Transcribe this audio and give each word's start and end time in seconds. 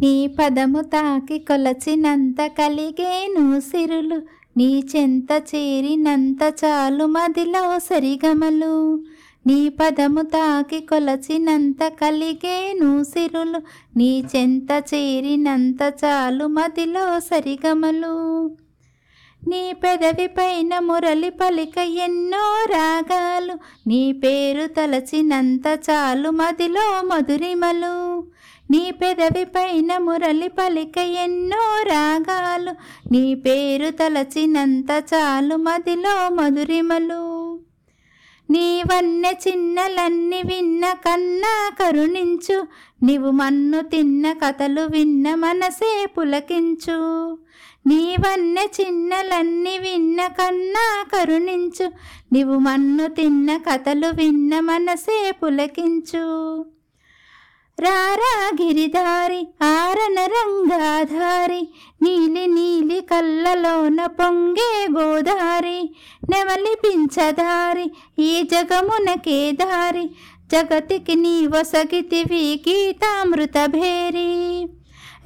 నీ 0.00 0.26
పదము 0.26 0.82
తాకి 0.82 1.38
కొలచినంత 1.38 2.36
కలిగేను 2.46 3.60
సిరులు. 3.60 4.22
నీ 4.56 4.84
చెంత 4.96 5.28
చేరినంత 5.32 6.54
చాలు 6.64 7.04
మదిలో 7.04 7.78
సరిగమలు. 7.78 9.04
నీ 9.46 9.68
పదము 9.68 10.22
తాకి 10.22 10.80
కొలచినంత 10.80 11.88
కలిగేను 11.88 13.04
సిరులు. 13.04 13.60
నీ 13.98 14.24
చెంత 14.36 14.84
చేరినంత 14.94 15.78
చాలు 16.04 16.46
మదిలో 16.46 17.20
సరిగమలు. 17.20 18.50
నీ 19.48 19.72
పెదవి 19.72 20.26
పైన 20.26 20.78
మురళి 20.78 21.30
పలిక 21.30 21.78
ఎన్నో 21.78 22.66
రాగాలు. 22.70 23.54
నీ 23.86 24.12
పేరు 24.12 24.66
తలచినంత 24.66 25.80
చాలు 25.90 26.30
మదిలో 26.30 27.02
మధురిమలు. 27.02 28.26
నీ 28.70 28.90
పెదవి 28.90 29.44
పైన 29.44 29.98
మురళి 29.98 30.48
పలిక 30.48 30.98
ఎన్నో 30.98 31.82
రాగాలు. 31.82 32.70
నీ 33.12 33.34
పేరు 33.34 33.90
తలచినంత 33.90 35.04
చాలు 35.14 35.56
మదిలో 35.56 36.28
మధురిమలు. 36.28 37.60
నీవన్నె 38.50 39.32
చిన్నలన్నీ 39.48 40.42
విన్న 40.42 40.92
కన్నా 40.92 41.70
కరుణించు. 41.80 42.66
నీవు 43.02 43.30
మన్ను 43.30 43.80
తిన్న 43.80 44.32
కథలు 44.32 44.80
విన్న 44.80 45.34
మనసే 45.34 46.06
పులకించు. 46.18 46.98
నీవన్నె 47.86 48.68
చిన్నలన్నీ 48.80 49.78
విన్న 49.78 50.26
కన్నా 50.26 51.04
కరుణించు. 51.14 51.92
నీవు 52.32 52.58
మన్ను 52.58 53.06
తిన్న 53.06 53.56
కథలు 53.56 54.06
విన్న 54.06 54.60
మనసే 54.60 55.34
పులకించు. 55.42 56.66
రారా 57.80 58.50
గిరిదారి 58.50 59.46
ఆరన 59.62 60.18
రంగాధారి 60.26 61.60
నీలి 62.02 62.46
నీలి 62.46 63.00
కళ్ళలోన 63.00 64.06
పొంగే 64.06 64.86
గోదారి 64.92 65.78
నెమలి 66.30 66.74
పించదారి 66.82 67.86
ఈ 68.18 68.42
జగమునకే 68.42 69.52
దారి 69.52 70.04
జగతికి 70.52 71.14
నీ 71.14 71.46
వసగితివి 71.46 72.62
గీతామృత 72.68 73.66
భేరి. 73.66 74.30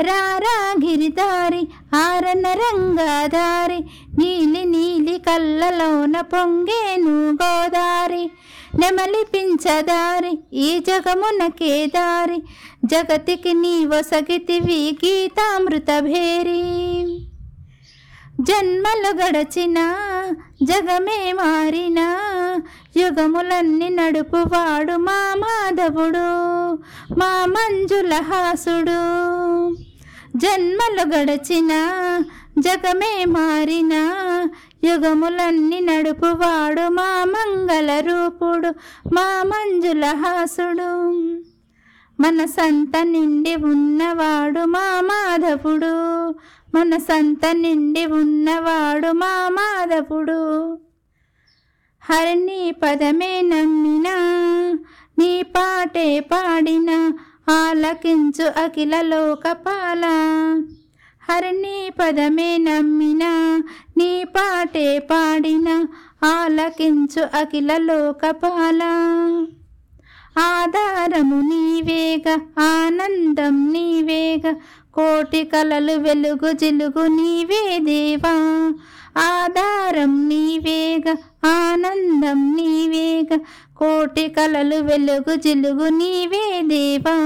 రారా 0.00 0.56
గిరిదారి 0.84 1.62
ఆరన 1.94 2.46
రంగాదారి 2.52 3.80
నీలి 4.18 4.64
నీలి 4.64 5.18
కళ్ళలోన 5.18 6.20
పొంగేను 6.20 7.32
గోదారి 7.34 8.24
నెమలిపించదారి 8.80 10.38
ఈ 10.52 10.78
జగమునకే 10.78 11.86
దారి. 11.86 12.38
జగతికి 12.84 13.54
నీ 13.54 13.86
వసగితివి 13.86 14.98
గీతామృత 15.04 16.00
భేరి 16.00 16.62
జన్మలు 18.40 19.10
గడచిన 19.22 19.78
జగమే 20.62 21.32
మారిన 21.32 22.00
యుగములన్నీ 22.96 23.88
నడుపువాడు 23.88 24.92
మా 24.92 25.34
మాధవుడు 25.38 26.28
మా 27.18 27.46
మంజుల 27.46 28.14
హాసుడు. 28.14 29.00
జన్మలు 30.36 31.04
గడచిన 31.16 31.72
జగమే 32.58 33.24
మారిన 33.24 33.94
యుగములన్నీ 34.84 35.80
నడుపువాడు 35.80 36.88
మా 36.88 37.24
మంగళ 37.74 38.00
రూపుడు 38.00 38.68
మా 39.14 39.42
మంజుల 39.46 40.04
హాసుడు. 40.04 40.90
మన 42.22 42.44
సంత 42.44 42.96
నిండి 43.02 43.56
ఉన్నవాడు 43.56 44.64
మా 44.64 45.00
మాధవుడు. 45.00 45.94
మన 46.76 46.96
సంత 46.96 47.46
నిండి 47.46 48.06
ఉన్నవాడు 48.06 49.12
మా 49.12 49.48
మాధవుడు. 49.48 50.78
హరిని 52.02 52.74
పదమే 52.82 53.40
నమ్మిన 53.40 54.08
నీ 55.18 55.42
పాటే 55.42 56.20
పాడిన 56.20 57.12
ఆలకించు 57.50 58.64
అఖిల 58.64 59.00
లోకపాల. 59.00 60.02
హరిని 61.30 61.90
పదమే 62.00 62.58
నమ్మిన 62.58 63.24
నీ 63.96 64.24
పాటే 64.24 64.98
పాడిన 64.98 65.86
ఆలకించు 66.24 67.28
అఖిల 67.34 67.76
లోకపాల. 67.76 68.82
ఆధారము 70.38 71.40
నీవేగ 71.40 72.38
ఆనందం 72.58 73.72
నీవేగ 73.72 74.52
కోటి 74.94 75.44
కలలు 75.44 75.92
వెలుగు 75.92 76.52
జిలుగు 76.52 77.06
నీవే 77.06 77.78
దేవా. 77.78 78.32
ఆధారం 79.18 80.28
నీవేగ 80.28 81.14
ఆనందం 81.44 82.56
నీవేగ 82.56 83.36
కోటి 83.76 84.28
కలలు 84.28 84.76
వెలుగు 84.76 85.34
జిలుగు 85.34 85.88
నీవే 85.88 86.62
దేవా. 86.62 87.16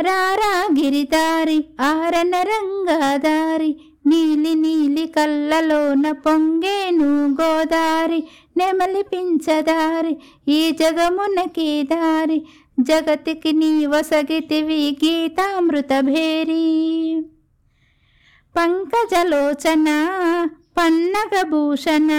రారా 0.00 0.68
గిరిదారి 0.80 1.64
ఆరన 1.80 2.36
రంగాదారి 2.36 3.78
నీలి 4.04 4.52
నీలి 4.54 5.04
కళ్ళలోన 5.14 6.06
పొంగేను 6.24 7.08
గోదారి 7.40 8.20
నెమలి 8.56 9.02
పించదారి 9.10 10.14
ఈ 10.48 10.60
జగమునకి 10.72 11.68
దారి 11.84 12.38
జగతికి 12.82 13.52
నీ 13.52 13.72
వసగితివి 13.86 14.82
గీతామృత 15.00 15.92
భేరీ 16.02 16.64
పంకజలోచన 18.54 19.88
పన్నగభూషణ 20.76 22.10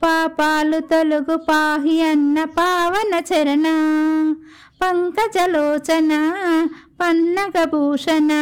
పాపాలు 0.00 0.78
తొలుగు 0.90 1.36
పాహి 1.48 1.96
అన్న 2.02 2.44
పావన 2.56 3.14
చరణ 3.28 3.66
పంకజలోచన 4.80 6.12
పన్నగ 7.00 7.56
భూషణ 7.64 8.32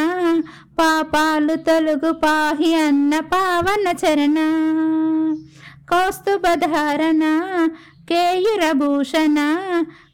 పాపాలు 0.78 1.56
తొలుగు 1.66 2.12
పాహి 2.22 2.70
అన్న 2.82 3.20
పావన 3.32 3.86
చరణ 4.02 4.38
కౌస్తుభధారణ 5.91 7.24
కేయురభూషణ 8.10 9.38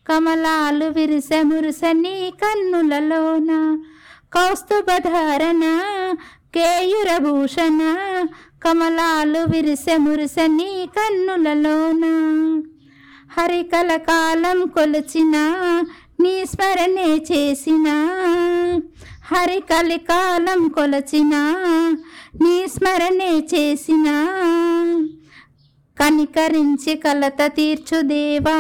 కమలాలు 0.08 0.88
విరిస 0.88 1.32
మురుస 1.42 1.82
నీ 1.96 2.16
కన్నులలోన 2.40 3.50
కౌస్తుభధారణ 4.32 5.64
కేయురభూషణ 6.54 7.80
కమలాలు 8.64 9.38
విరిసె 9.38 9.96
మురిసె 9.96 10.46
నీ 10.46 10.88
కన్నులలోన? 10.96 12.04
హరికల 13.38 13.96
కాలం 13.96 14.66
కొలిచిన 14.66 15.36
నీ 16.20 16.46
స్మరణే 16.46 17.26
చేసిన. 17.32 17.88
హరికలి 19.24 19.98
కాలం 19.98 20.68
కొలచిన 20.68 21.30
నీ 22.42 22.66
స్మరణే 22.68 23.48
చేసిన. 23.54 24.04
కనికరించి 26.00 26.96
కలత 26.96 27.42
తీర్చు 27.46 28.00
దేవా. 28.00 28.58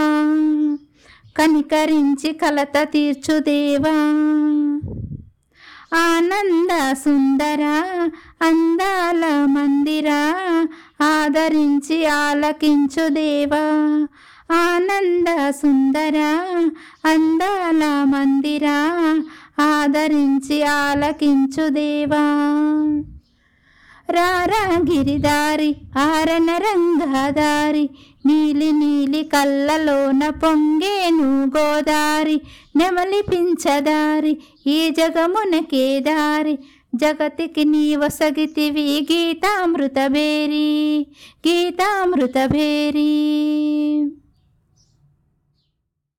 కనికరించి 1.36 2.32
కలత 2.32 2.72
తీర్చు 2.82 3.38
దేవా. 3.38 4.20
ఆనంద 5.96 6.92
సుందర 6.92 7.62
అందాల 8.42 9.44
మందిరా 9.44 10.20
ఆదరించి 11.02 12.06
ఆలకించు 12.06 13.08
దేవా. 13.08 13.62
ఆనంద 14.52 15.50
సుందర 15.50 16.18
అందాల 17.04 17.84
మందిరా 18.04 18.78
ఆదరించి 19.60 20.62
ఆలకించు 20.62 21.68
దేవా. 21.68 22.24
రారాగిరిదారి 24.08 25.68
ఆరన 25.96 26.50
రంగదారి 26.56 27.84
నీలి 28.26 28.70
నీలి 28.72 29.22
కళ్ళలోన 29.24 30.22
పొంగేను 30.42 31.28
గోదారి 31.46 32.36
నెమలి 32.76 33.20
పించదారి 33.30 34.34
ఈ 34.66 34.78
జగమునకే 34.90 35.86
దారి 36.00 36.54
జగతికి 36.94 37.64
నీ 37.64 37.86
వసగితివి 37.96 38.84
గీతామృత 39.10 39.98
భేరీ 40.08 40.68
గీతామృత 41.46 42.38
భేరీ 42.46 43.10